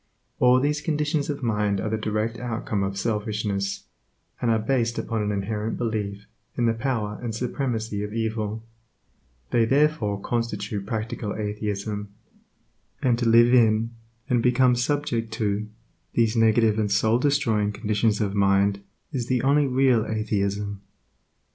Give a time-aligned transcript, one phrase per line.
[0.39, 3.83] All these conditions of mind are the direct outcome of selfishness,
[4.41, 6.25] and are based upon an inherent belief
[6.57, 8.63] in the power and supremacy of evil;
[9.51, 12.09] they therefore constitute practical atheism;
[13.03, 13.91] and to live in,
[14.27, 15.67] and become subject to,
[16.13, 18.81] these negative and soul destroying conditions of mind
[19.11, 20.81] is the only real atheism.